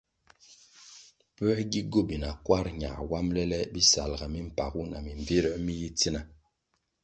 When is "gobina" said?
1.93-2.29